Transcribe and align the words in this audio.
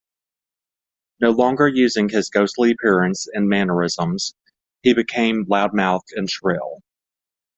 No 1.19 1.29
longer 1.29 1.67
using 1.67 2.09
his 2.09 2.31
ghostly 2.31 2.71
appearance 2.71 3.27
and 3.31 3.47
mannerisms, 3.47 4.33
he 4.81 4.95
became 4.95 5.45
loudmouthed 5.45 6.11
and 6.17 6.27
shrill. 6.27 6.79